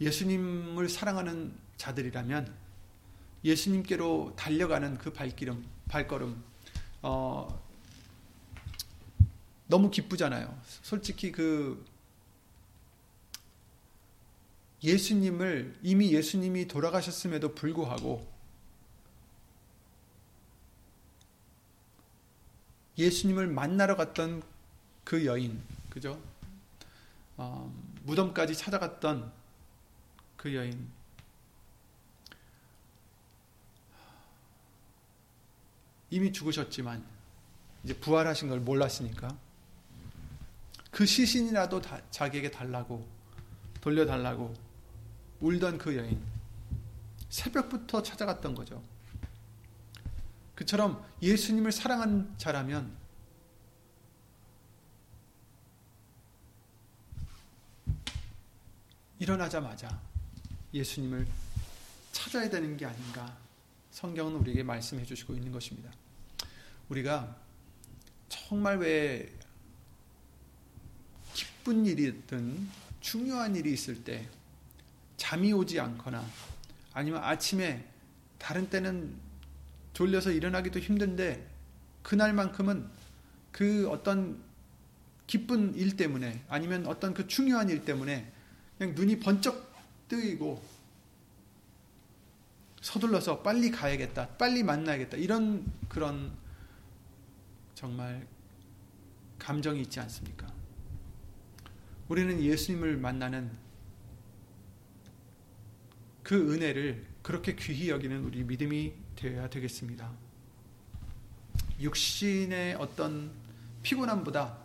[0.00, 2.54] 예수님을 사랑하는 자들이라면
[3.44, 6.42] 예수님께로 달려가는 그 발길음, 발걸음,
[7.02, 7.62] 어,
[9.66, 10.58] 너무 기쁘잖아요.
[10.82, 11.84] 솔직히 그
[14.82, 18.26] 예수님을 이미 예수님이 돌아가셨음에도 불구하고
[22.96, 24.42] 예수님을 만나러 갔던
[25.02, 26.20] 그 여인, 그죠?
[27.36, 27.72] 어,
[28.04, 29.32] 무덤까지 찾아갔던
[30.44, 30.92] 그 여인.
[36.10, 37.02] 이미 죽으셨지만
[37.82, 39.34] 이제 부활하신 걸 몰랐으니까
[40.90, 43.08] 그 시신이라도 다, 자기에게 달라고
[43.80, 44.52] 돌려달라고
[45.40, 46.22] 울던 그 여인
[47.30, 48.82] 새벽부터 찾아갔던 거죠.
[50.54, 52.94] 그처럼 예수님을 사랑한 자라면
[59.18, 60.13] 일어나자마자
[60.74, 61.26] 예수님을
[62.10, 63.38] 찾아야 되는 게 아닌가
[63.92, 65.90] 성경은 우리에게 말씀해 주시고 있는 것입니다.
[66.88, 67.36] 우리가
[68.28, 69.32] 정말 왜
[71.32, 72.68] 기쁜 일이든
[73.00, 74.28] 중요한 일이 있을 때
[75.16, 76.24] 잠이 오지 않거나
[76.92, 77.86] 아니면 아침에
[78.38, 79.14] 다른 때는
[79.92, 81.48] 졸려서 일어나기도 힘든데
[82.02, 82.88] 그날만큼은
[83.52, 84.42] 그 어떤
[85.28, 88.30] 기쁜 일 때문에 아니면 어떤 그 중요한 일 때문에
[88.76, 89.73] 그냥 눈이 번쩍
[90.08, 90.62] 뜨이고
[92.80, 96.32] 서둘러서 빨리 가야겠다, 빨리 만나야겠다 이런 그런
[97.74, 98.26] 정말
[99.38, 100.52] 감정이 있지 않습니까?
[102.08, 103.50] 우리는 예수님을 만나는
[106.22, 110.10] 그 은혜를 그렇게 귀히 여기는 우리 믿음이 되어야 되겠습니다.
[111.80, 113.32] 육신의 어떤
[113.82, 114.58] 피곤함보다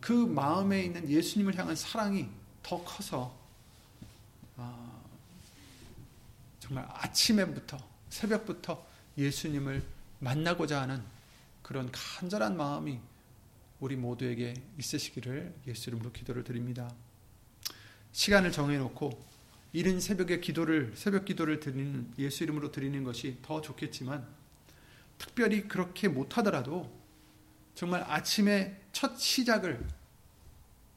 [0.00, 2.28] 그 마음에 있는 예수님을 향한 사랑이
[2.62, 3.36] 더 커서
[4.56, 5.02] 아,
[6.66, 8.84] 정말 아침에부터 새벽부터
[9.16, 9.84] 예수님을
[10.18, 11.00] 만나고자 하는
[11.62, 12.98] 그런 간절한 마음이
[13.78, 16.92] 우리 모두에게 있으시기를 예수 이름으로 기도를 드립니다.
[18.10, 19.10] 시간을 정해놓고
[19.74, 24.26] 이른 새벽에 기도를 새벽 기도를 드리는 예수 이름으로 드리는 것이 더 좋겠지만
[25.18, 26.90] 특별히 그렇게 못하더라도
[27.76, 29.86] 정말 아침에 첫 시작을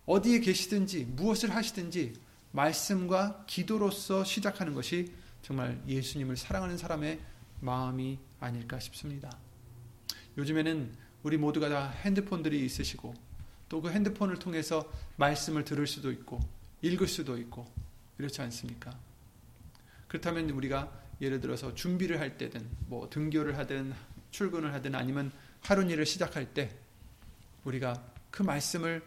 [0.08, 2.14] 어디에 계시든지 무엇을 하시든지
[2.54, 7.20] 말씀과 기도로서 시작하는 것이 정말 예수님을 사랑하는 사람의
[7.62, 9.30] 마음이 아닐까 싶습니다.
[10.38, 13.14] 요즘에는 우리 모두가 다 핸드폰들이 있으시고
[13.70, 16.40] 또 그 핸드폰을 통해서 말씀을 들을 수도 있고
[16.82, 17.72] 읽을 수도 있고
[18.18, 18.98] 그렇지 않습니까?
[20.08, 23.94] 그렇다면 우리가 예를 들어서 준비를 할 때든 뭐 등교를 하든
[24.32, 26.76] 출근을 하든 아니면 하루 일을 시작할 때
[27.64, 29.04] 우리가 그 말씀을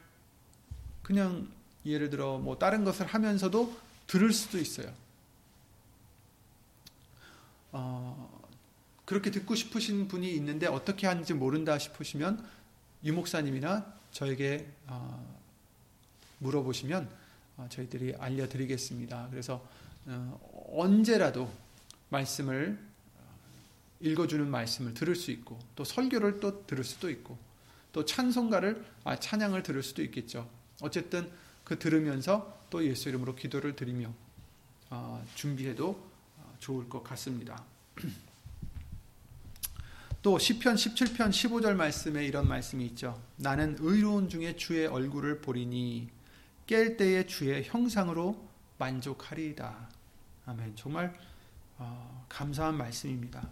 [1.03, 1.51] 그냥
[1.85, 4.93] 예를 들어 뭐 다른 것을 하면서도 들을 수도 있어요.
[7.73, 8.43] 어,
[9.05, 12.47] 그렇게 듣고 싶으신 분이 있는데 어떻게 하는지 모른다 싶으시면
[13.05, 15.39] 유목사님이나 저에게 어,
[16.39, 17.09] 물어보시면
[17.57, 19.29] 어, 저희들이 알려드리겠습니다.
[19.31, 19.67] 그래서
[20.07, 21.51] 어, 언제라도
[22.11, 22.79] 말씀을
[23.19, 23.23] 어,
[24.01, 27.37] 읽어주는 말씀을 들을 수 있고 또 설교를 또 들을 수도 있고
[27.93, 30.49] 또 찬송가를 아, 찬양을 들을 수도 있겠죠.
[30.81, 31.31] 어쨌든
[31.65, 34.13] 그 들으면서 또 예수 이름으로 기도를 드리며
[35.37, 36.12] 준비해도
[36.63, 37.65] 좋을 것 같습니다.
[40.23, 43.21] 또 시편 17편 15절 말씀에 이런 말씀이 있죠.
[43.37, 46.09] 나는 의로운 중에 주의 얼굴을 보리니
[46.69, 48.49] 깰 때에 주의 형상으로
[48.79, 49.89] 만족하리이다.
[50.47, 50.77] 아멘.
[50.77, 51.13] 정말
[51.79, 53.49] 어, 감사한 말씀입니다.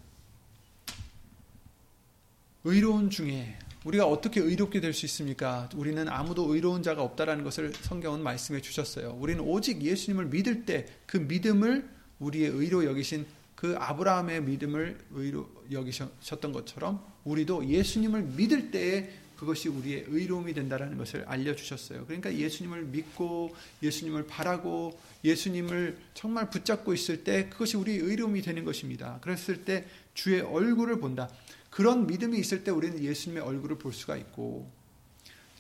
[2.63, 5.69] 의로운 중에 우리가 어떻게 의롭게 될 수 있습니까?
[5.75, 9.17] 우리는 아무도 의로운 자가 없다라는 것을 성경은 말씀해 주셨어요.
[9.19, 16.53] 우리는 오직 예수님을 믿을 때 그 믿음을 우리의 의로 여기신 그 아브라함의 믿음을 의로 여기셨던
[16.53, 22.05] 것처럼 우리도 예수님을 믿을 때에 그것이 우리의 의로움이 된다라는 것을 알려주셨어요.
[22.05, 29.19] 그러니까 예수님을 믿고 예수님을 바라고 예수님을 정말 붙잡고 있을 때 그것이 우리의 의로움이 되는 것입니다.
[29.23, 31.31] 그랬을 때 주의 얼굴을 본다.
[31.71, 34.71] 그런 믿음이 있을 때 우리는 예수님의 얼굴을 볼 수가 있고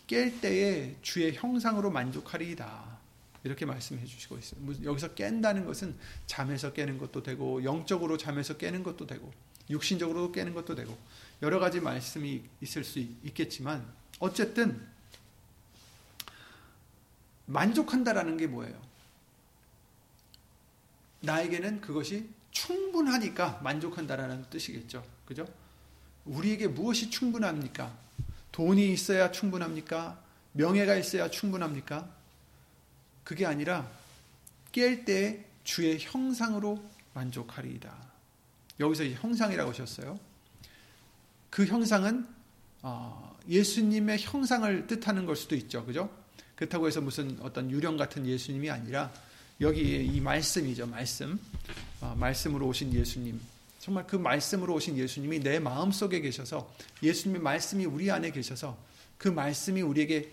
[0.07, 2.90] 깰 때에 주의 형상으로 만족하리이다.
[3.45, 4.61] 이렇게 말씀해 주시고 있어요.
[4.85, 9.33] 여기서 깬다는 것은 잠에서 깨는 것도 되고 영적으로 잠에서 깨는 것도 되고
[9.71, 10.97] 육신적으로 깨는 것도 되고
[11.43, 13.87] 여러 가지 말씀이 있을 수 있겠지만
[14.19, 14.87] 어쨌든
[17.47, 18.81] 만족한다라는 게 뭐예요?
[21.21, 25.05] 나에게는 그것이 충분하니까 만족한다라는 뜻이겠죠.
[25.25, 25.47] 그죠?
[26.25, 27.97] 우리에게 무엇이 충분합니까?
[28.53, 30.23] 돈이 있어야 충분합니까?
[30.53, 32.20] 명예가 있어야 충분합니까?
[33.31, 33.89] 그게 아니라
[34.73, 36.83] 깰 때 주의 형상으로
[37.15, 37.97] 만족하리이다.
[38.81, 40.19] 여기서 형상이라고 하셨어요.
[41.49, 42.27] 그 형상은
[42.83, 45.87] 어, 예수님의 형상을 뜻하는 걸 수도 있죠.
[45.87, 46.11] 그죠?
[46.57, 49.13] 그렇다고 해서 무슨 어떤 유령 같은 예수님이 아니라
[49.61, 50.89] 여기 이 말씀이죠.
[50.89, 51.39] 말씀.
[52.01, 53.41] 어, 말씀으로 오신 예수님.
[53.79, 56.69] 정말 그 말씀으로 오신 예수님이 내 마음 속에 계셔서
[57.01, 58.77] 예수님의 말씀이 우리 안에 계셔서
[59.19, 60.33] 그 말씀이 우리에게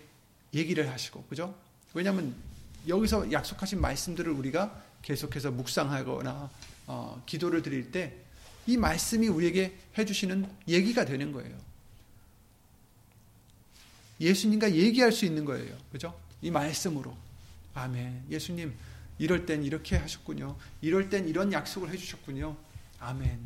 [0.52, 1.54] 얘기를 하시고, 그죠?
[1.94, 2.34] 왜냐하면
[2.86, 6.50] 여기서 약속하신 말씀들을 우리가 계속해서 묵상하거나
[6.86, 8.28] 어, 기도를 드릴 때
[8.68, 11.56] 이 말씀이 우리에게 해주시는 얘기가 되는 거예요.
[14.20, 15.74] 예수님과 얘기할 수 있는 거예요.
[15.90, 16.14] 그죠?
[16.42, 17.16] 이 말씀으로.
[17.72, 18.24] 아멘.
[18.28, 18.74] 예수님,
[19.18, 20.54] 이럴 땐 이렇게 하셨군요.
[20.82, 22.58] 이럴 땐 이런 약속을 해주셨군요.
[23.00, 23.40] 아멘.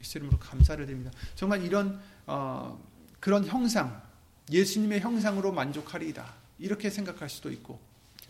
[0.00, 1.10] 예수 이름으로 감사를 드립니다.
[1.34, 2.80] 정말 이런 어,
[3.18, 4.00] 그런 형상,
[4.52, 6.32] 예수님의 형상으로 만족하리이다.
[6.60, 7.80] 이렇게 생각할 수도 있고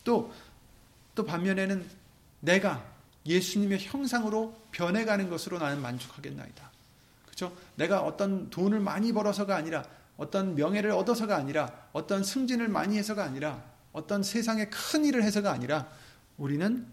[0.04, 0.32] 또
[1.14, 1.86] 또 반면에는
[2.40, 2.84] 내가
[3.26, 6.70] 예수님의 형상으로 변해가는 것으로 나는 만족하겠나이다.
[7.26, 7.54] 그렇죠?
[7.76, 9.84] 내가 어떤 돈을 많이 벌어서가 아니라
[10.16, 15.88] 어떤 명예를 얻어서가 아니라 어떤 승진을 많이 해서가 아니라 어떤 세상에 큰 일을 해서가 아니라
[16.38, 16.86] 우리는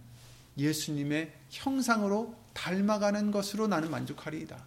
[0.58, 4.58] 예수님의 형상으로 닮아가는 것으로 나는 만족하리이다.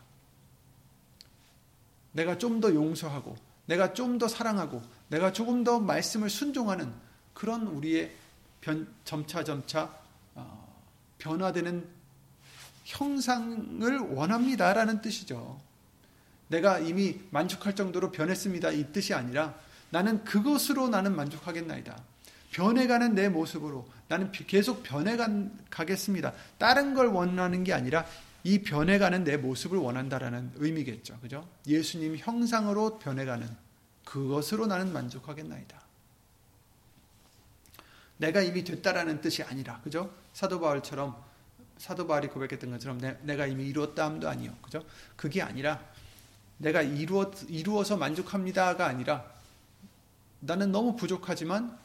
[2.12, 6.92] 내가 좀 더 용서하고, 내가 좀 더 사랑하고, 내가 조금 더 말씀을 순종하는
[7.34, 8.14] 그런 우리의
[8.60, 9.94] 변, 점차 점차
[10.34, 10.82] 어,
[11.18, 11.86] 변화되는
[12.84, 15.60] 형상을 원합니다라는 뜻이죠.
[16.48, 18.70] 내가 이미 만족할 정도로 변했습니다.
[18.72, 19.54] 이 뜻이 아니라
[19.90, 21.96] 나는 그것으로 나는 만족하겠나이다.
[22.52, 26.32] 변해가는 내 모습으로 나는 계속 변해가겠습니다.
[26.58, 28.04] 다른 걸 원하는 게 아니라
[28.42, 31.18] 이 변해가는 내 모습을 원한다라는 의미겠죠.
[31.20, 31.48] 그죠?
[31.66, 33.46] 예수님 형상으로 변해가는
[34.04, 35.80] 그것으로 나는 만족하겠나이다.
[38.20, 40.14] 내가 이미 됐다라는 뜻이 아니라, 그죠?
[40.34, 41.16] 사도 바울처럼,
[41.78, 44.54] 사도 바울이 고백했던 것처럼 내, 가 이미 이루었다 함도 아니요.
[44.60, 44.84] 그죠?
[45.16, 45.82] 그게 아니라
[46.58, 49.24] 내가 이루어, 이루어서 만족합니다가 아니라
[50.40, 51.78] 나는 너무 부족하지만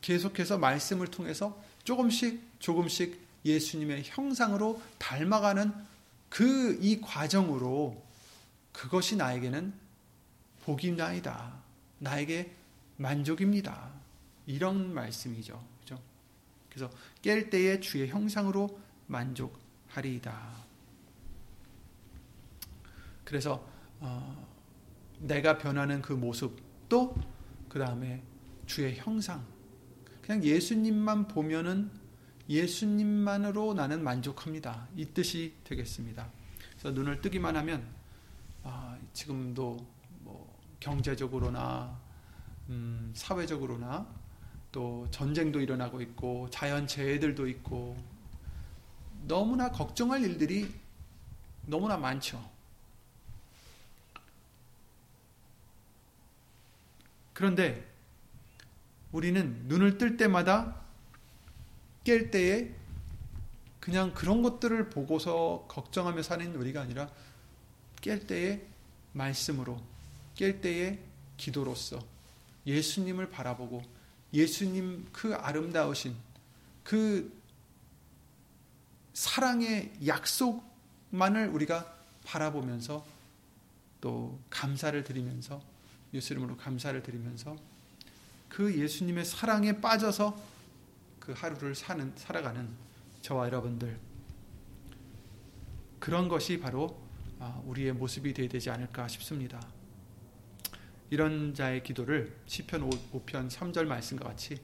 [0.00, 5.72] 계속해서 말씀을 통해서 조금씩 조금씩 예수님의 형상으로 닮아가는
[6.30, 8.02] 그 이 과정으로
[8.72, 9.74] 그것이 나에게는
[10.64, 11.52] 복이나이다.
[11.98, 12.50] 나에게
[12.96, 13.90] 만족입니다.
[14.46, 15.71] 이런 말씀이죠.
[16.72, 20.52] 그래서 깰 때에 주의 형상으로 만족하리이다.
[23.24, 23.68] 그래서
[24.00, 24.48] 어,
[25.18, 26.58] 내가 변하는 그 모습
[26.88, 28.22] 또그 다음에
[28.64, 29.44] 주의 형상
[30.22, 31.90] 그냥 예수님만 보면은
[32.48, 34.88] 예수님만으로 나는 만족합니다.
[34.96, 36.30] 이 뜻이 되겠습니다.
[36.70, 37.86] 그래서 눈을 뜨기만 하면
[38.62, 39.86] 아, 지금도
[40.20, 42.00] 뭐 경제적으로나
[42.70, 44.21] 음, 사회적으로나
[44.72, 47.96] 또 전쟁도 일어나고 있고 자연 재해들도 있고
[49.28, 50.74] 너무나 걱정할 일들이
[51.66, 52.42] 너무나 많죠.
[57.34, 57.86] 그런데
[59.12, 60.80] 우리는 눈을 뜰 때마다
[62.04, 62.74] 깰 때에
[63.78, 67.10] 그냥 그런 것들을 보고서 걱정하며 사는 우리가 아니라
[68.00, 68.66] 깰 때에
[69.12, 69.80] 말씀으로
[70.34, 70.98] 깰 때에
[71.36, 71.98] 기도로서
[72.66, 73.82] 예수님을 바라보고
[74.32, 76.14] 예수님 그 아름다우신
[76.84, 77.32] 그
[79.12, 83.04] 사랑의 약속만을 우리가 바라보면서
[84.00, 85.62] 또 감사를 드리면서
[86.14, 87.56] 예수 이름으로 감사를 드리면서
[88.48, 90.38] 그 예수님의 사랑에 빠져서
[91.20, 92.68] 그 하루를 사는 살아가는
[93.22, 93.98] 저와 여러분들
[96.00, 97.00] 그런 것이 바로
[97.38, 99.60] 아, 우리의 모습이 되어야 되지 않을까 싶습니다.
[101.12, 104.58] 이런 자의 기도를 시편 5편 3절 말씀과 같이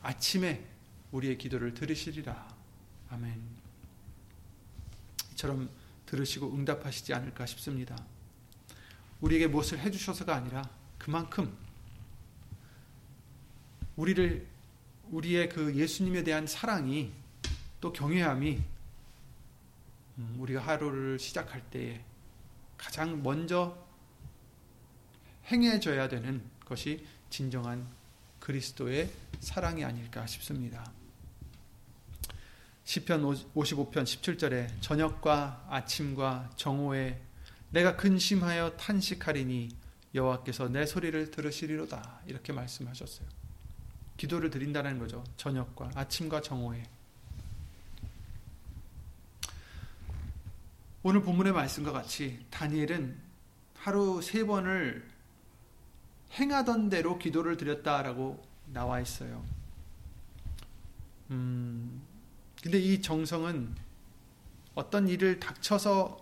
[0.00, 0.64] 아침에
[1.10, 2.48] 우리의 기도를 들으시리라.
[3.10, 3.38] 아멘.
[5.32, 5.68] 이처럼
[6.06, 7.94] 들으시고 응답하시지 않을까 싶습니다.
[9.20, 10.62] 우리에게 무엇을 해 주셔서가 아니라
[10.96, 11.54] 그만큼
[13.96, 14.46] 우리를
[15.10, 17.12] 우리의 그 예수님에 대한 사랑이
[17.82, 18.62] 또 경외함이
[20.16, 22.02] 음, 우리가 하루를 시작할 때에
[22.78, 23.76] 가장 먼저
[25.52, 27.86] 행해져야 되는 것이 진정한
[28.40, 29.10] 그리스도의
[29.40, 30.90] 사랑이 아닐까 싶습니다.
[32.84, 33.22] 시편
[33.54, 37.20] 55편 17절에 저녁과 아침과 정오에
[37.70, 39.68] 내가 근심하여 탄식하리니
[40.14, 43.28] 여호와께서 내 소리를 들으시리로다 이렇게 말씀하셨어요.
[44.16, 45.22] 기도를 드린다는 거죠.
[45.36, 46.82] 저녁과 아침과 정오에
[51.02, 53.18] 오늘 본문의 말씀과 같이 다니엘은
[53.76, 55.12] 하루 세 번을
[56.32, 59.44] 행하던 대로 기도를 드렸다라고 나와 있어요.
[61.30, 62.02] 음,
[62.62, 63.74] 근데 이 정성은
[64.74, 66.18] 어떤 일을 닥쳐서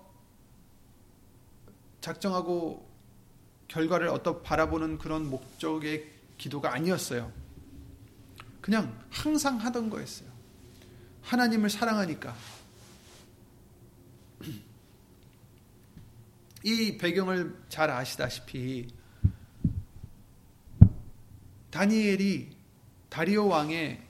[2.00, 2.88] 작정하고
[3.68, 7.30] 결과를 어떤 바라보는 그런 목적의 기도가 아니었어요.
[8.60, 10.28] 그냥 항상 하던 거였어요.
[11.22, 12.34] 하나님을 사랑하니까.
[16.64, 18.88] 이 배경을 잘 아시다시피
[21.70, 22.50] 다니엘이
[23.08, 24.00] 다리오 왕의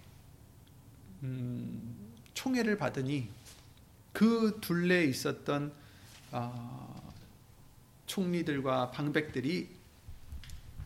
[1.22, 3.28] 음, 총애를 받으니
[4.12, 5.72] 그 둘레에 있었던
[6.32, 7.12] 어,
[8.06, 9.68] 총리들과 방백들이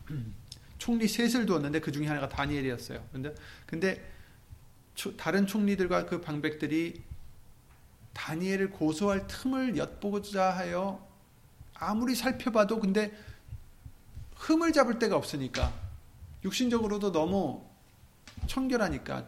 [0.77, 3.07] 총리 셋을 두었는데 그 중에 하나가 다니엘이었어요.
[3.11, 3.33] 근데
[3.65, 4.11] 근데
[5.17, 7.01] 다른 총리들과 그 방백들이
[8.13, 11.05] 다니엘을 고소할 틈을 엿보고자 하여
[11.73, 13.11] 아무리 살펴봐도 근데
[14.35, 15.84] 흠을 잡을 데가 없으니까
[16.45, 17.65] 육신적으로도 너무
[18.47, 19.25] 청결하니까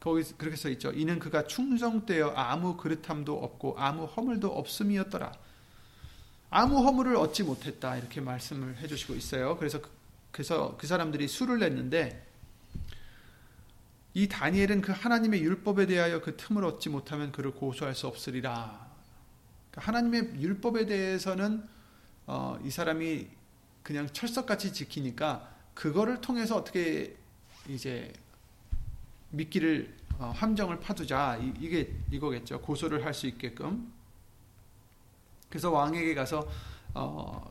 [0.00, 0.90] 거기 그렇게 써 있죠.
[0.90, 5.32] 이는 그가 충성되어 아무 그릇함도 없고 아무 허물도 없음이었더라.
[6.50, 9.56] 아무 허물을 얻지 못했다 이렇게 말씀을 해주시고 있어요.
[9.58, 9.90] 그래서 그,
[10.32, 12.26] 그래서 그 사람들이 술을 냈는데
[14.14, 18.90] 이 다니엘은 그 하나님의 율법에 대하여 그 틈을 얻지 못하면 그를 고소할 수 없으리라.
[19.70, 21.66] 그러니까 하나님의 율법에 대해서는
[22.26, 23.41] 어, 이 사람이
[23.82, 27.16] 그냥 철석같이 지키니까 그거를 통해서 어떻게
[27.68, 28.12] 이제
[29.30, 31.36] 미끼를 어, 함정을 파두자.
[31.36, 32.60] 이, 게 이거겠죠.
[32.60, 33.92] 고소를 할 수 있게끔.
[35.48, 36.48] 그래서 왕에게 가서
[36.94, 37.48] 어,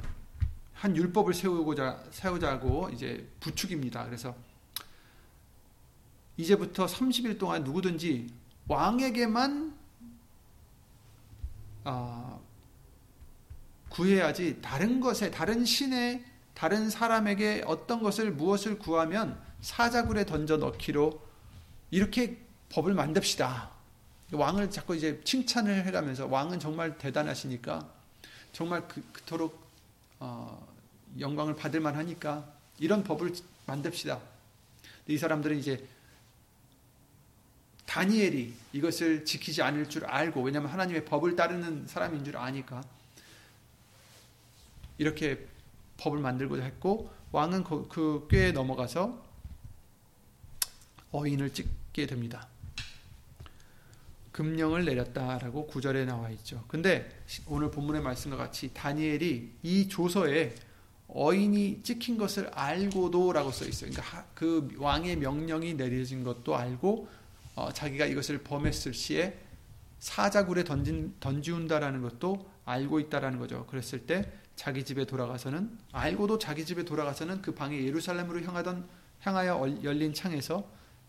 [0.73, 4.05] 한 율법을 세우고자 세우자고 이제 부축입니다.
[4.05, 4.35] 그래서
[6.37, 8.33] 이제부터 30일 동안 누구든지
[8.67, 9.77] 왕에게만
[11.83, 12.41] 어,
[13.91, 16.23] 구해야지 다른 것에 다른 신에
[16.53, 21.21] 다른 사람에게 어떤 것을 무엇을 구하면 사자굴에 던져 넣기로
[21.91, 22.37] 이렇게
[22.69, 23.69] 법을 만듭시다.
[24.31, 27.87] 왕을 자꾸 이제 칭찬을 해가면서 왕은 정말 대단하시니까
[28.53, 29.61] 정말 그, 그토록
[30.19, 30.67] 어,
[31.19, 32.47] 영광을 받을 만하니까
[32.79, 33.33] 이런 법을
[33.65, 34.19] 만듭시다.
[35.07, 35.85] 이 사람들은 이제
[37.85, 42.81] 다니엘이 이것을 지키지 않을 줄 알고 왜냐하면 하나님의 법을 따르는 사람인 줄 아니까
[44.97, 45.47] 이렇게
[45.97, 49.21] 법을 만들고자 했고 왕은 그, 그 꾀에 넘어가서
[51.11, 52.47] 어인을 찍게 됩니다.
[54.31, 56.63] 금령을 내렸다라고 구절에 나와 있죠.
[56.67, 60.55] 근데 오늘 본문의 말씀과 같이 다니엘이 이 조서에
[61.13, 63.91] 어인이 찍힌 것을 알고도라고 써 있어요.
[63.91, 67.09] 그러니까 그 왕의 명령이 내려진 것도 알고
[67.55, 69.37] 어, 자기가 이것을 범했을 시에
[69.99, 73.65] 사자굴에 던진 던지운다라는 것도 알고 있다라는 거죠.
[73.67, 78.87] 그랬을 때 자기 집에 돌아가서는 알고도 자기 집에 돌아가서는 그 방에 예루살렘으로 향하던
[79.21, 80.67] 향하여 열린 창에서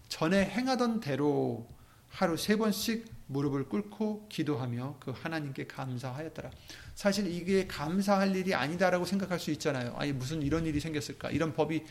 [0.09, 1.66] 전에 행하던 대로
[2.09, 6.50] 하루 세 번씩 무릎을 꿇고 기도하며 그 하나님께 감사하였더라.
[6.94, 9.94] 사실 이게 감사할 일이 아니다라고 생각할 수 있잖아요.
[9.96, 11.31] 아니 무슨 이런 일이 생겼을까?
[11.31, 11.85] 이런 법이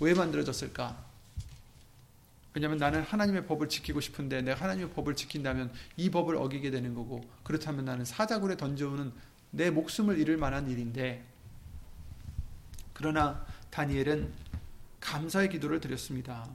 [0.00, 1.12] 왜 만들어졌을까?
[2.54, 7.24] 왜냐하면 나는 하나님의 법을 지키고 싶은데 내가 하나님의 법을 지킨다면 이 법을 어기게 되는 거고
[7.42, 9.10] 그렇다면 나는 사자굴에 던져오는
[9.52, 11.22] 내 목숨을 잃을 만한 일인데
[12.92, 14.32] 그러나 다니엘은
[15.00, 16.48] 감사의 기도를 드렸습니다.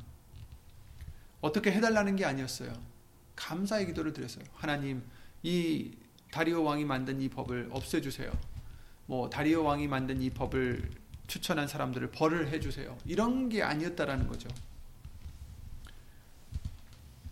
[1.42, 2.74] 어떻게 해달라는 게 아니었어요.
[3.36, 4.44] 감사의 기도를 드렸어요.
[4.56, 5.04] 하나님,
[5.44, 5.92] 이
[6.32, 8.32] 다리오 왕이 만든 이 법을 없애주세요.
[9.06, 10.90] 뭐 다리오 왕이 만든 이 법을
[11.28, 12.98] 추천한 사람들을 벌을 해주세요.
[13.06, 14.50] 이런 게 아니었다라는 거죠.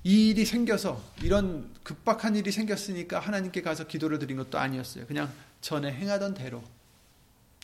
[0.04, 5.08] 이 일이 생겨서 이런 급박한 일이 생겼으니까 하나님께 가서 기도를 드린 것도 아니었어요.
[5.08, 6.64] 그냥 전에 행하던 대로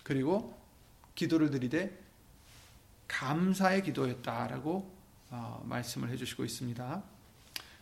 [0.04, 0.58] 그리고
[1.16, 1.98] 기도를 드리되
[3.08, 4.92] 감사의 기도였다라고
[5.30, 7.04] 어, 말씀을 해주시고 있습니다.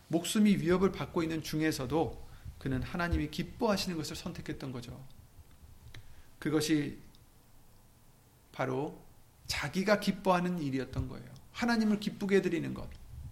[0.08, 5.02] 목숨이 위협을 받고 있는 중에서도 그는 하나님이 기뻐하시는 것을 선택했던 거죠.
[6.38, 6.98] 그것이
[8.52, 9.00] 바로
[9.46, 11.26] 자기가 기뻐하는 일이었던 거예요.
[11.52, 12.88] 하나님을 기쁘게 해드리는 것.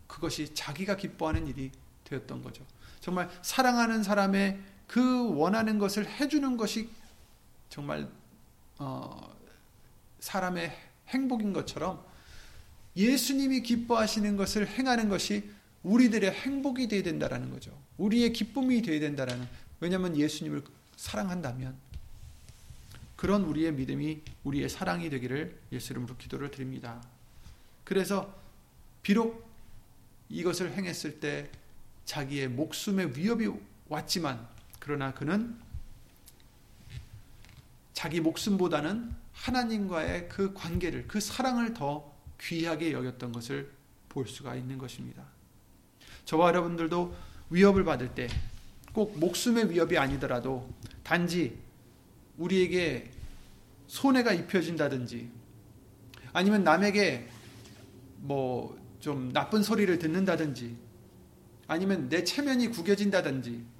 [0.06, 1.70] 그것이 자기가 기뻐하는 일이
[2.04, 2.64] 되었던 거죠.
[3.00, 4.58] 정말 사랑하는 사람의
[4.88, 6.88] 그 원하는 것을 해주는 것이
[7.68, 8.08] 정말
[8.78, 9.36] 어,
[10.18, 10.76] 사람의
[11.08, 12.04] 행복인 것처럼
[12.96, 15.48] 예수님이 기뻐하시는 것을 행하는 것이
[15.84, 17.78] 우리들의 행복이 되어야 된다라는 거죠.
[17.98, 19.46] 우리의 기쁨이 되어야 된다라는.
[19.80, 20.64] 왜냐하면 예수님을
[20.96, 21.76] 사랑한다면
[23.14, 27.00] 그런 우리의 믿음이 우리의 사랑이 되기를 예수 이름으로 기도를 드립니다.
[27.84, 28.34] 그래서
[29.02, 29.46] 비록
[30.28, 31.50] 이것을 행했을 때
[32.04, 33.48] 자기의 목숨의 위협이
[33.88, 34.57] 왔지만
[34.88, 35.54] 그러나 그는
[37.92, 42.10] 자기 목숨보다는 하나님과의 그 관계를 그 사랑을 더
[42.40, 43.70] 귀하게 여겼던 것을
[44.08, 45.22] 볼 수가 있는 것입니다.
[46.24, 47.14] 저와 여러분들도
[47.50, 48.28] 위협을 받을 때
[48.94, 50.72] 꼭 목숨의 위협이 아니더라도
[51.02, 51.58] 단지
[52.38, 53.10] 우리에게
[53.88, 55.30] 손해가 입혀진다든지
[56.32, 57.28] 아니면 남에게
[58.20, 60.78] 뭐 좀 나쁜 소리를 듣는다든지
[61.66, 63.77] 아니면 내 체면이 구겨진다든지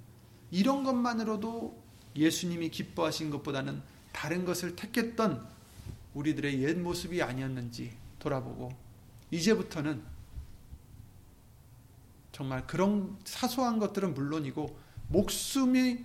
[0.51, 1.83] 이런 것만으로도
[2.17, 3.83] 예수님이 기뻐하신 것보다는
[4.13, 5.47] 다른 것을 택했던
[6.15, 8.71] 우리들의 옛 모습이 아니었는지 돌아보고
[9.31, 10.03] 이제부터는
[12.33, 14.79] 정말 그런 사소한 것들은 물론이고
[15.09, 16.05] 목숨이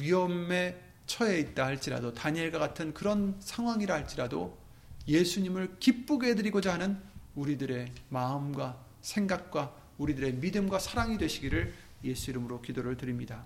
[0.00, 4.58] 위험에 처해 있다 할지라도 다니엘과 같은 그런 상황이라 할지라도
[5.06, 7.00] 예수님을 기쁘게 해드리고자 하는
[7.36, 11.72] 우리들의 마음과 생각과 우리들의 믿음과 사랑이 되시기를
[12.04, 13.44] 예수 이름으로 기도를 드립니다.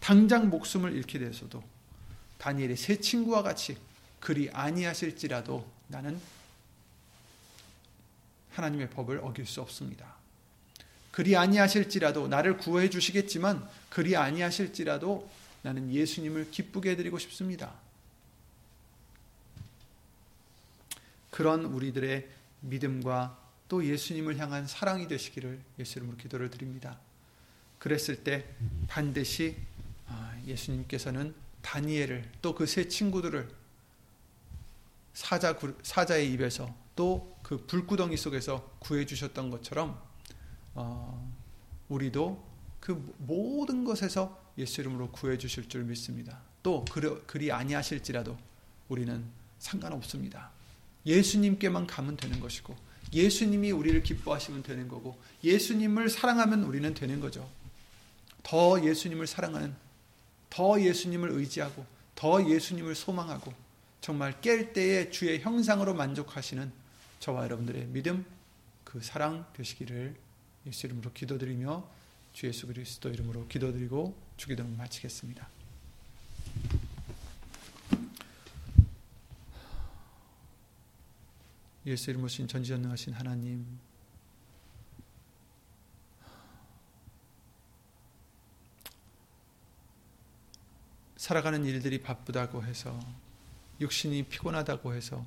[0.00, 1.62] 당장 목숨을 잃게 되서도
[2.38, 3.76] 다니엘의 세 친구와 같이
[4.20, 6.20] 그리 아니하실지라도 나는
[8.52, 10.16] 하나님의 법을 어길 수 없습니다.
[11.10, 15.30] 그리 아니하실지라도 나를 구해 주시겠지만 그리 아니하실지라도
[15.62, 17.72] 나는 예수님을 기쁘게 해드리고 싶습니다.
[21.30, 22.28] 그런 우리들의
[22.60, 23.38] 믿음과
[23.68, 26.98] 또 예수님을 향한 사랑이 되시기를 예수 이름으로 기도를 드립니다.
[27.78, 28.44] 그랬을 때
[28.88, 29.75] 반드시 아,
[30.46, 33.48] 예수님께서는 다니엘을 또 그 세 친구들을
[35.14, 40.02] 사자 사자의 입에서 또 그 불구덩이 속에서 구해 주셨던 것처럼
[40.74, 41.32] 어,
[41.88, 42.44] 우리도
[42.80, 46.40] 그 모든 것에서 예수 이름으로 구해 주실 줄 믿습니다.
[46.64, 46.84] 또
[47.28, 48.36] 그리 아니하실지라도
[48.88, 49.24] 우리는
[49.60, 50.50] 상관없습니다.
[51.06, 52.74] 예수님께만 가면 되는 것이고
[53.12, 57.48] 예수님이 우리를 기뻐하시면 되는 거고 예수님을 사랑하면 우리는 되는 거죠.
[58.42, 59.72] 더 예수님을 사랑하는
[60.56, 61.84] 더 예수님을 의지하고
[62.14, 63.52] 더 예수님을 소망하고
[64.00, 66.72] 정말 깰 때에 주의 형상으로 만족하시는
[67.20, 68.24] 저와 여러분들의 믿음
[68.82, 70.16] 그 사랑 되시기를
[70.66, 71.86] 예수 이름으로 기도드리며
[72.32, 75.46] 주 예수 그리스도 이름으로 기도드리고 주기도를 마치겠습니다.
[81.84, 83.78] 예수 이름으로 신 전지전능하신 하나님
[91.26, 92.96] 살아가는 일들이 바쁘다고 해서
[93.80, 95.26] 육신이 피곤하다고 해서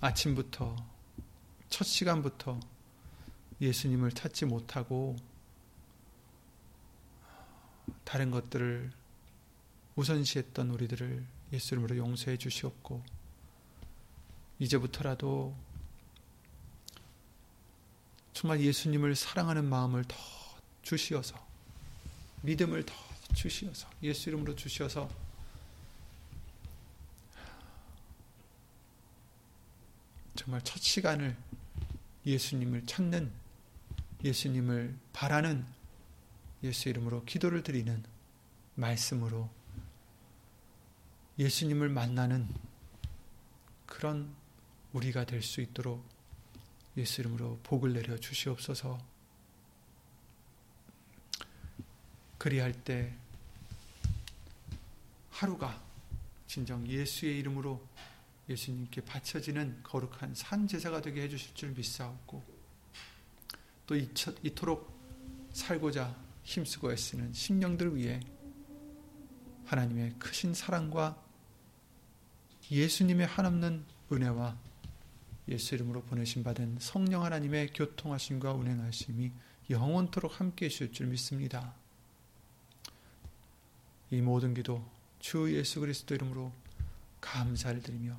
[0.00, 0.76] 아침부터
[1.68, 2.60] 첫 시간부터
[3.60, 5.16] 예수님을 찾지 못하고
[8.04, 8.92] 다른 것들을
[9.96, 13.02] 우선시했던 우리들을 예수 이름으로 용서해 주시옵고
[14.60, 15.56] 이제부터라도
[18.32, 20.16] 정말 예수님을 사랑하는 마음을 더
[20.82, 21.34] 주시어서
[22.42, 25.08] 믿음을 더 주시어서 예수 이름으로 주시어서
[30.34, 31.36] 정말 첫 시간을
[32.26, 33.30] 예수님을 찾는
[34.24, 35.66] 예수님을 바라는
[36.62, 38.02] 예수 이름으로 기도를 드리는
[38.74, 39.50] 말씀으로
[41.38, 42.48] 예수님을 만나는
[43.86, 44.34] 그런
[44.92, 46.04] 우리가 될 수 있도록
[46.96, 48.98] 예수 이름으로 복을 내려 주시옵소서.
[52.38, 53.14] 그리할 때
[55.32, 55.82] 하루가
[56.46, 57.84] 진정 예수의 이름으로
[58.48, 62.42] 예수님께 바쳐지는 거룩한 산 제사가 되게 해주실 줄 믿사옵고
[63.86, 64.92] 또 이토록
[65.52, 66.14] 살고자
[66.44, 68.20] 힘쓰고 애쓰는 심령들 위해
[69.64, 71.20] 하나님의 크신 사랑과
[72.70, 74.58] 예수님의 한없는 은혜와
[75.48, 79.32] 예수 이름으로 보내신 받은 성령 하나님의 교통하심과 운행하심이
[79.70, 81.74] 영원토록 함께 해 주실 줄 믿습니다.
[84.10, 84.84] 이 모든 기도
[85.22, 86.52] 주 예수 그리스도 이름으로
[87.20, 88.18] 감사를 드리며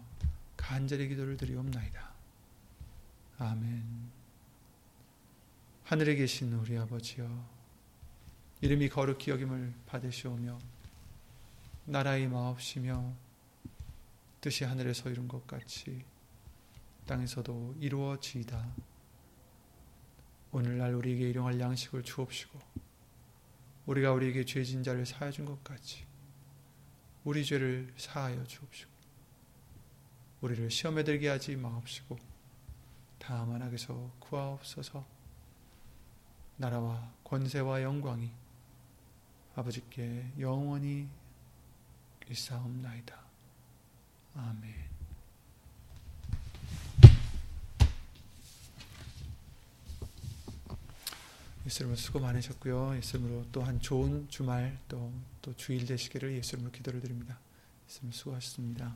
[0.56, 2.14] 간절히 기도를 드리옵나이다.
[3.40, 4.10] 아멘.
[5.84, 7.28] 하늘에 계신 우리 아버지여
[8.62, 10.58] 이름이 거룩히 여김을 받으시오며
[11.88, 13.14] 나라의 마옵시며
[14.40, 16.06] 뜻이 하늘에서 이룬 것 같이
[17.06, 18.66] 땅에서도 이루어지이다.
[20.54, 22.58] 오늘날 우리에게 일용할 양식을 주옵시고
[23.88, 26.13] 우리가 우리에게 죄진 자를 사하여 준것 같이
[27.24, 28.92] 우리 죄를 사하여 주옵시고
[30.42, 32.18] 우리를 시험에 들게 하지 마옵시고
[33.20, 35.06] 다만 악에서 구하옵소서
[36.58, 38.30] 나라와 권세와 영광이
[39.56, 41.08] 아버지께 영원히
[42.30, 43.16] 있사옵나이다.
[44.36, 44.74] 아멘.
[51.66, 52.98] 예수님으로 수고 많으셨고요.
[52.98, 55.12] 예수님으로 또한 좋은 주말 또,
[55.44, 57.40] 또 주일 되시기를 예수님으로 기도를 드립니다.
[57.88, 58.96] 예수님 수고하셨습니다.